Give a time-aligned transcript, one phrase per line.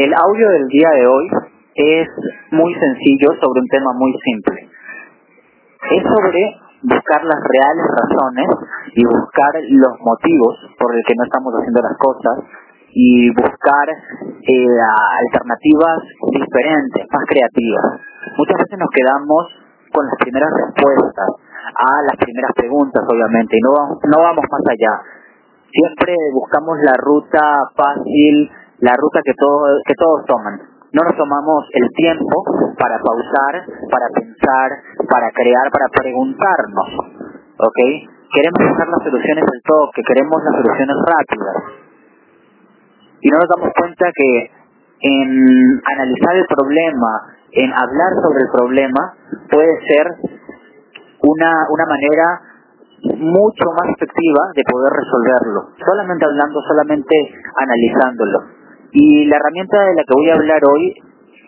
[0.00, 1.28] El audio del día de hoy
[1.76, 2.08] es
[2.52, 4.56] muy sencillo sobre un tema muy simple.
[5.92, 6.40] Es sobre
[6.88, 8.48] buscar las reales razones
[8.96, 12.48] y buscar los motivos por el que no estamos haciendo las cosas
[12.96, 14.78] y buscar eh,
[15.20, 16.00] alternativas
[16.32, 18.00] diferentes, más creativas.
[18.40, 19.52] Muchas veces nos quedamos
[19.92, 21.28] con las primeras respuestas
[21.76, 24.96] a las primeras preguntas, obviamente, y no, no vamos más allá.
[25.68, 28.48] Siempre buscamos la ruta fácil,
[28.80, 30.56] la ruta que, todos que todos toman.
[30.92, 32.36] No nos tomamos el tiempo
[32.76, 34.68] para pausar, para pensar,
[35.08, 36.88] para crear, para preguntarnos.
[37.60, 37.80] ¿Ok?
[38.32, 41.56] Queremos buscar las soluciones del toque, queremos las soluciones rápidas.
[43.20, 44.50] Y no nos damos cuenta que
[45.02, 47.12] en analizar el problema,
[47.52, 49.02] en hablar sobre el problema,
[49.50, 50.06] puede ser
[51.22, 52.26] una, una manera
[53.02, 55.60] mucho más efectiva de poder resolverlo.
[55.84, 57.14] Solamente hablando, solamente
[57.56, 58.59] analizándolo.
[58.92, 60.94] Y la herramienta de la que voy a hablar hoy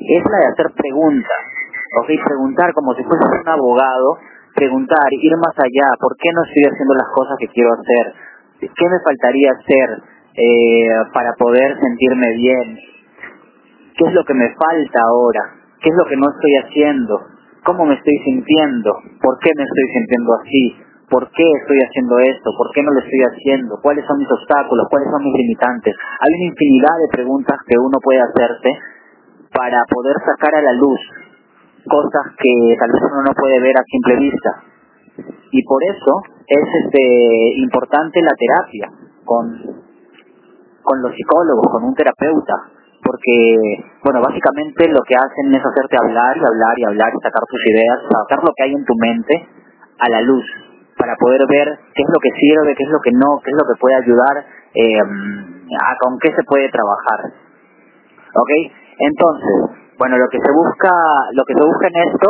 [0.00, 1.42] es la de hacer preguntas.
[2.00, 2.08] ¿Ok?
[2.24, 4.18] Preguntar como si fuese un abogado,
[4.54, 8.14] preguntar, ir más allá, ¿por qué no estoy haciendo las cosas que quiero hacer?
[8.60, 9.88] ¿Qué me faltaría hacer
[10.34, 12.78] eh, para poder sentirme bien?
[13.96, 15.40] ¿Qué es lo que me falta ahora?
[15.80, 17.20] ¿Qué es lo que no estoy haciendo?
[17.64, 18.92] ¿Cómo me estoy sintiendo?
[19.20, 20.85] ¿Por qué me estoy sintiendo así?
[21.08, 22.50] ¿Por qué estoy haciendo esto?
[22.58, 23.78] ¿Por qué no lo estoy haciendo?
[23.80, 24.86] ¿Cuáles son mis obstáculos?
[24.90, 25.94] ¿Cuáles son mis limitantes?
[25.94, 28.70] Hay una infinidad de preguntas que uno puede hacerse
[29.54, 30.98] para poder sacar a la luz
[31.86, 34.50] cosas que tal vez uno no puede ver a simple vista.
[35.52, 36.12] Y por eso
[36.46, 37.02] es este
[37.62, 38.90] importante la terapia
[39.24, 39.46] con,
[40.82, 42.54] con los psicólogos, con un terapeuta,
[43.02, 47.42] porque, bueno, básicamente lo que hacen es hacerte hablar y hablar y hablar y sacar
[47.48, 49.48] tus ideas, sacar lo que hay en tu mente
[49.98, 50.44] a la luz,
[50.96, 53.56] para poder ver qué es lo que sirve, qué es lo que no, qué es
[53.56, 54.34] lo que puede ayudar,
[54.74, 57.20] eh, a con qué se puede trabajar.
[58.34, 58.50] ¿Ok?
[58.98, 60.92] Entonces, bueno, lo que se busca,
[61.32, 62.28] lo que se busca en esto,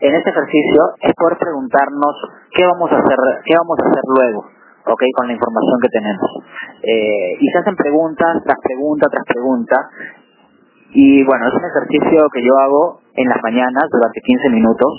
[0.00, 2.14] en este ejercicio, es poder preguntarnos
[2.52, 4.40] qué vamos a hacer, qué vamos a hacer luego,
[4.86, 5.02] ¿ok?
[5.16, 6.30] Con la información que tenemos.
[6.82, 9.76] Eh, y se hacen preguntas tras pregunta tras pregunta.
[10.90, 14.92] Y bueno, es un ejercicio que yo hago en las mañanas durante 15 minutos.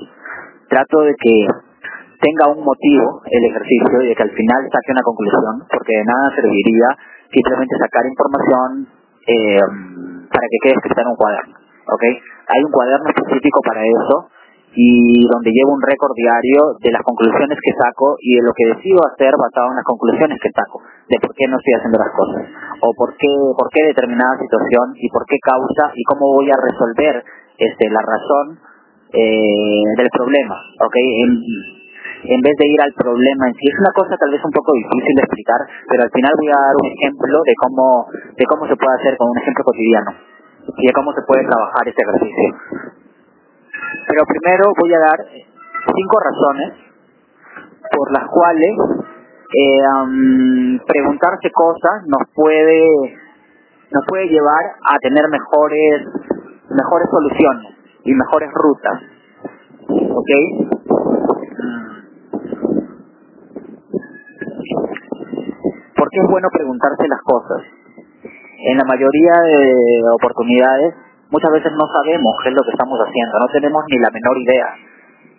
[0.70, 1.48] Trato de que
[2.20, 6.06] tenga un motivo el ejercicio y de que al final saque una conclusión, porque de
[6.06, 6.88] nada serviría
[7.32, 8.88] simplemente sacar información
[9.24, 9.62] eh,
[10.28, 11.56] para que quede escrita en un cuaderno.
[11.90, 12.04] ¿ok?
[12.50, 14.30] Hay un cuaderno específico para eso
[14.76, 18.70] y donde llevo un récord diario de las conclusiones que saco y de lo que
[18.78, 22.14] decido hacer basado en las conclusiones que saco, de por qué no estoy haciendo las
[22.14, 22.44] cosas,
[22.82, 26.60] o por qué, por qué determinada situación y por qué causa y cómo voy a
[26.62, 27.24] resolver
[27.58, 28.60] este, la razón
[29.14, 30.56] eh, del problema.
[30.86, 30.96] ¿ok?
[30.96, 31.79] En,
[32.24, 33.66] en vez de ir al problema en sí.
[33.68, 36.60] Es una cosa tal vez un poco difícil de explicar, pero al final voy a
[36.60, 37.86] dar un ejemplo de cómo,
[38.36, 40.12] de cómo se puede hacer con un ejemplo cotidiano
[40.78, 42.50] y de cómo se puede trabajar este ejercicio.
[44.08, 46.90] Pero primero voy a dar cinco razones
[47.96, 48.74] por las cuales
[49.50, 53.18] eh, preguntarse cosas nos puede
[53.92, 56.06] nos puede llevar a tener mejores
[56.70, 59.02] mejores soluciones y mejores rutas.
[59.90, 60.30] ¿Ok?
[65.96, 67.62] ¿Por qué es bueno preguntarse las cosas?
[68.60, 70.94] En la mayoría de oportunidades,
[71.32, 74.36] muchas veces no sabemos qué es lo que estamos haciendo, no tenemos ni la menor
[74.44, 74.70] idea.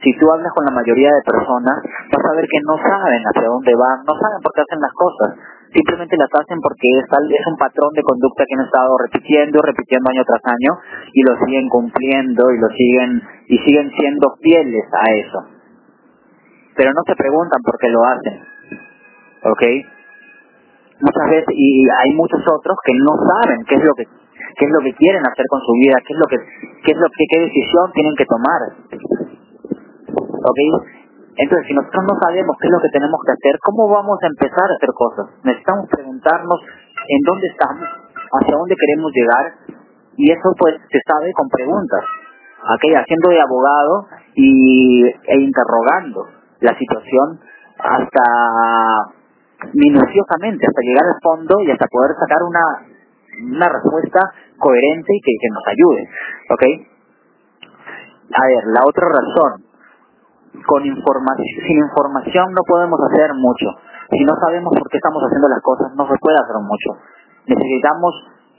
[0.01, 3.53] Si tú hablas con la mayoría de personas, vas a ver que no saben hacia
[3.53, 5.37] dónde van, no saben por qué hacen las cosas.
[5.77, 10.09] Simplemente las hacen porque es, es un patrón de conducta que han estado repitiendo, repitiendo
[10.09, 10.73] año tras año
[11.13, 13.11] y lo siguen cumpliendo y lo siguen
[13.47, 15.39] y siguen siendo fieles a eso.
[16.75, 18.41] Pero no se preguntan por qué lo hacen.
[19.45, 19.63] ¿Ok?
[21.01, 24.73] Muchas veces y hay muchos otros que no saben qué es lo que qué es
[24.73, 26.39] lo que quieren hacer con su vida, qué es lo que
[26.85, 28.61] qué es lo que qué decisión tienen que tomar.
[30.41, 30.61] ¿Ok?
[31.37, 34.27] Entonces, si nosotros no sabemos qué es lo que tenemos que hacer, ¿cómo vamos a
[34.27, 35.27] empezar a hacer cosas?
[35.45, 36.61] Necesitamos preguntarnos
[37.09, 37.89] en dónde estamos,
[38.41, 39.47] hacia dónde queremos llegar,
[40.17, 42.05] y eso pues se sabe con preguntas,
[42.61, 42.85] ¿ok?
[42.93, 46.27] Haciendo de abogado y, e interrogando
[46.61, 47.41] la situación
[47.79, 49.20] hasta
[49.75, 52.65] minuciosamente hasta llegar al fondo y hasta poder sacar una,
[53.55, 54.21] una respuesta
[54.59, 56.03] coherente y que, nos ayude.
[56.51, 56.65] ¿Ok?
[58.31, 59.65] A ver, la otra razón.
[60.67, 63.71] Con información, sin información no podemos hacer mucho.
[64.11, 66.91] Si no sabemos por qué estamos haciendo las cosas, no se puede hacer mucho.
[67.47, 68.13] Necesitamos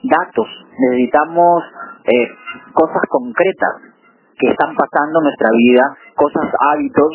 [0.03, 0.47] datos,
[0.79, 1.63] necesitamos
[2.05, 2.27] eh,
[2.73, 3.91] cosas concretas
[4.39, 5.83] que están pasando en nuestra vida,
[6.15, 7.11] cosas, hábitos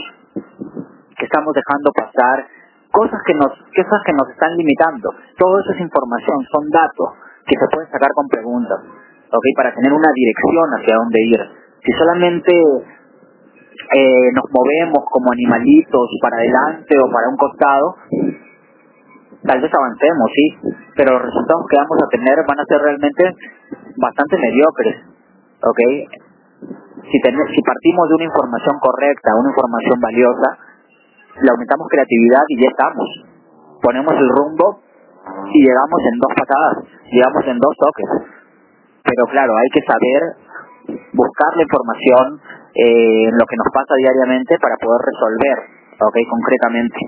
[1.17, 2.47] que estamos dejando pasar,
[2.97, 5.13] cosas que nos, cosas que nos están limitando.
[5.37, 7.09] Todo eso es información, son datos
[7.45, 8.81] que se pueden sacar con preguntas.
[9.29, 9.45] ¿ok?
[9.57, 11.41] Para tener una dirección hacia dónde ir.
[11.85, 17.87] Si solamente eh, nos movemos como animalitos para adelante o para un costado,
[19.45, 20.47] tal vez avancemos, sí,
[20.97, 23.23] pero los resultados que vamos a tener van a ser realmente
[24.01, 24.97] bastante mediocres,
[25.63, 25.81] ¿ok?
[27.07, 30.49] Si, si partimos de una información correcta, una información valiosa,
[31.43, 33.09] le aumentamos creatividad y ya estamos.
[33.83, 34.81] Ponemos el rumbo
[35.53, 36.77] y llegamos en dos patadas,
[37.11, 38.11] llegamos en dos toques.
[39.05, 40.21] Pero claro, hay que saber
[41.13, 42.41] buscar la información
[42.75, 45.59] eh, en lo que nos pasa diariamente para poder resolver,
[46.01, 46.17] ¿ok?
[46.31, 47.01] Concretamente.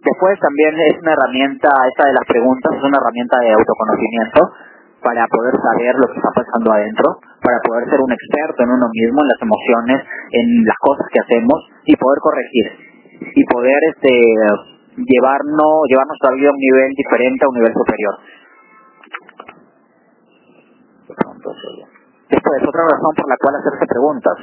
[0.00, 4.40] Después también es una herramienta, esta de las preguntas, es una herramienta de autoconocimiento
[5.04, 8.88] para poder saber lo que está pasando adentro, para poder ser un experto en uno
[8.88, 9.98] mismo, en las emociones,
[10.32, 12.66] en las cosas que hacemos y poder corregir
[13.34, 14.10] y poder este
[14.96, 18.14] llevarnos llevar nuestra vida a un nivel diferente, a un nivel superior.
[22.30, 24.36] Después, otra razón por la cual hacerse preguntas,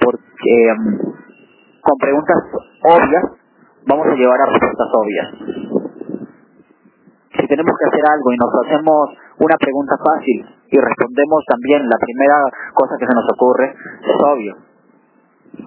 [0.00, 2.38] porque mm, con preguntas
[2.84, 3.24] obvias
[3.86, 5.28] vamos a llevar a respuestas obvias.
[7.36, 9.00] Si tenemos que hacer algo y nos hacemos
[9.38, 10.38] una pregunta fácil
[10.68, 12.36] y respondemos también la primera
[12.74, 14.69] cosa que se nos ocurre, es obvio.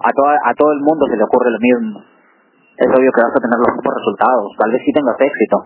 [0.00, 2.00] A, toda, a todo el mundo se le ocurre lo mismo.
[2.76, 4.46] Es obvio que vas a tener los mismos resultados.
[4.58, 5.56] Tal vez sí tengas éxito,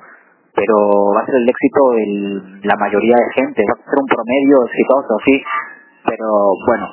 [0.55, 0.76] pero
[1.15, 2.05] va a ser el éxito de
[2.69, 3.65] la mayoría de gente.
[3.65, 5.37] Va a ser un promedio exitoso, sí.
[6.05, 6.29] Pero
[6.67, 6.87] bueno,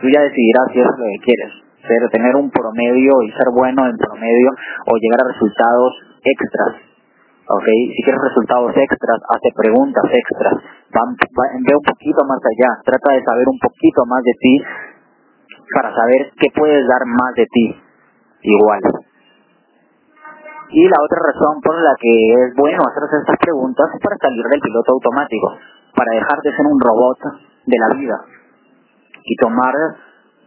[0.00, 1.50] tú ya decidirás si es lo que quieres.
[1.82, 4.50] Ser, tener un promedio y ser bueno en promedio
[4.86, 5.92] o llegar a resultados
[6.22, 6.92] extras
[7.48, 7.68] ¿ok?
[7.96, 13.46] Si quieres resultados extras, hace preguntas extras, ve un poquito más allá, trata de saber
[13.48, 14.54] un poquito más de ti
[15.74, 17.66] para saber qué puedes dar más de ti,
[18.42, 18.80] igual.
[20.70, 24.44] Y la otra razón por la que es bueno hacerse estas preguntas es para salir
[24.44, 25.48] del piloto automático,
[25.94, 27.18] para dejar de ser un robot
[27.66, 28.16] de la vida
[29.24, 29.74] y tomar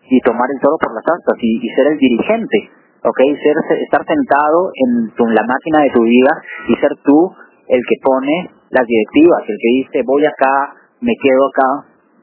[0.07, 2.69] y tomar el todo por las astas y ser el dirigente
[3.05, 3.19] ¿ok?
[3.37, 3.55] Ser,
[3.85, 6.31] estar sentado en la máquina de tu vida
[6.67, 7.31] y ser tú
[7.67, 11.69] el que pone las directivas, el que dice voy acá, me quedo acá,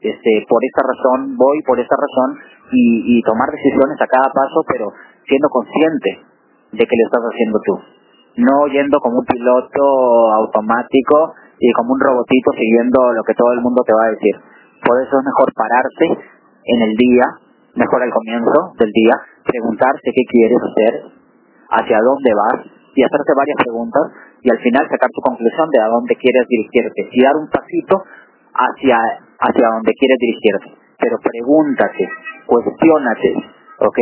[0.01, 2.37] este, por esta razón, voy por esta razón
[2.73, 4.91] y, tomar decisiones a cada paso, pero
[5.27, 6.09] siendo consciente
[6.73, 7.75] de que lo estás haciendo tú.
[8.37, 9.83] No yendo como un piloto
[10.41, 14.35] automático y como un robotito siguiendo lo que todo el mundo te va a decir.
[14.81, 16.07] Por eso es mejor pararse
[16.65, 17.25] en el día,
[17.75, 19.15] mejor al comienzo del día,
[19.45, 20.93] preguntarse qué quieres hacer,
[21.69, 22.65] hacia dónde vas
[22.95, 24.03] y hacerte varias preguntas
[24.41, 28.03] y al final sacar tu conclusión de a dónde quieres dirigirte y dar un pasito
[28.53, 28.97] hacia,
[29.39, 30.83] hacia donde quieres dirigirte.
[30.99, 32.05] Pero pregúntate,
[32.45, 33.35] cuestionate,
[33.79, 33.99] ¿ok?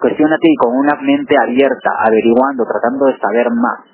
[0.00, 3.90] Cuestionate y con una mente abierta, averiguando, tratando de saber más.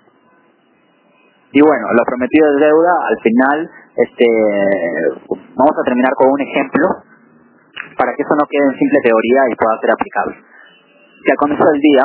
[1.53, 4.26] Y bueno, lo prometido es deuda, al final, este,
[5.56, 6.87] vamos a terminar con un ejemplo
[7.97, 10.37] para que eso no quede en simple teoría y pueda ser aplicable.
[11.25, 12.05] Si al comienzo del día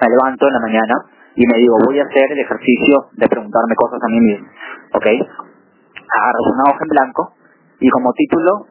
[0.00, 0.94] me levanto en la mañana
[1.34, 4.46] y me digo, voy a hacer el ejercicio de preguntarme cosas a mí mismo,
[4.94, 5.06] ¿ok?
[5.06, 7.34] Agarro una hoja en blanco
[7.80, 8.66] y como título,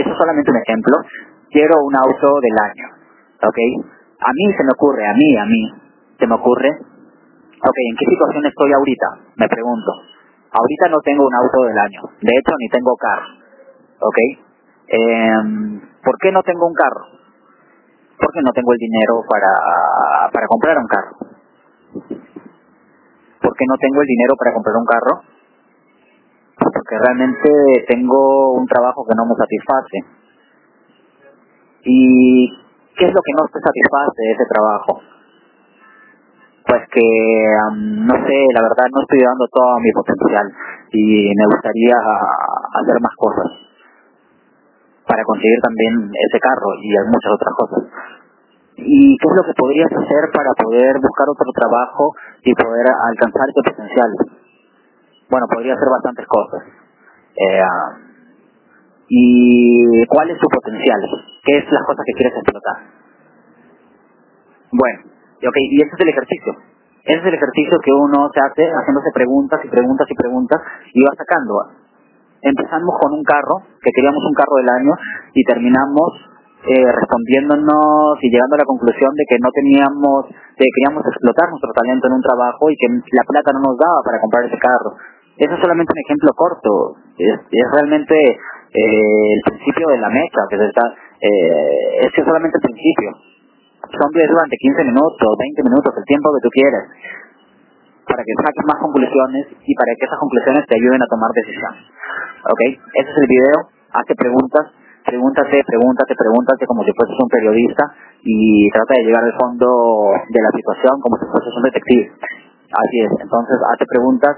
[0.00, 0.96] eso es solamente un ejemplo,
[1.50, 2.86] quiero un auto del año,
[3.42, 3.58] ¿ok?
[4.20, 5.62] A mí se me ocurre, a mí, a mí,
[6.18, 9.06] se me ocurre, ok, ¿en qué situación estoy ahorita?
[9.36, 9.92] Me pregunto.
[10.52, 13.28] Ahorita no tengo un auto del año, de hecho ni tengo carro,
[14.00, 14.18] ¿ok?
[14.88, 17.06] Eh, ¿Por qué no tengo un carro?
[18.18, 21.16] Porque no tengo el dinero para, para comprar un carro.
[23.40, 25.39] ¿Por qué no tengo el dinero para comprar un carro?
[26.90, 29.98] Porque realmente tengo un trabajo que no me satisface.
[31.86, 32.50] ¿Y
[32.98, 34.98] qué es lo que no te satisface de ese trabajo?
[36.66, 37.06] Pues que,
[37.78, 40.50] no sé, la verdad no estoy dando todo mi potencial
[40.90, 43.46] y me gustaría hacer más cosas
[45.06, 47.82] para conseguir también ese carro y muchas otras cosas.
[48.82, 52.10] ¿Y qué es lo que podrías hacer para poder buscar otro trabajo
[52.42, 54.10] y poder alcanzar ese potencial?
[55.30, 56.79] Bueno, podría hacer bastantes cosas.
[57.36, 57.62] Eh,
[59.08, 61.00] ¿Y cuál es tu potencial?
[61.42, 62.76] ¿Qué es las cosas que quieres explotar?
[64.70, 64.98] Bueno,
[65.36, 66.52] okay, y ese es el ejercicio.
[67.02, 70.60] Ese es el ejercicio que uno se hace haciéndose preguntas y preguntas y preguntas
[70.94, 71.80] y va sacando
[72.42, 74.92] empezamos con un carro, que queríamos un carro del año,
[75.34, 76.08] y terminamos
[76.60, 81.72] eh, respondiéndonos y llegando a la conclusión de que no teníamos, que queríamos explotar nuestro
[81.72, 84.92] talento en un trabajo y que la plata no nos daba para comprar ese carro.
[85.40, 87.32] Eso es solamente un ejemplo corto, es,
[87.72, 90.84] realmente eh, el principio de la mecha, que se está,
[91.16, 93.10] eh, es que es solamente el principio.
[93.88, 96.84] Son videos durante 15 minutos, 20 minutos, el tiempo que tú quieras,
[98.04, 101.88] para que saques más conclusiones y para que esas conclusiones te ayuden a tomar decisiones.
[102.44, 102.60] ¿Ok?
[103.00, 103.56] Ese es el video,
[103.96, 104.76] hace preguntas,
[105.08, 107.84] pregúntate, pregúntate, pregúntate como si fueses un periodista
[108.28, 112.12] y trata de llegar al fondo de la situación como si fueses un detective.
[112.76, 114.36] Así es, entonces hazte preguntas,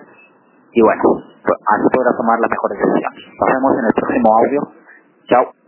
[0.72, 1.02] y bueno,
[1.44, 3.20] pues, así podrás tomar las mejores decisiones.
[3.40, 4.60] Nos vemos en el próximo audio.
[5.28, 5.61] Chao.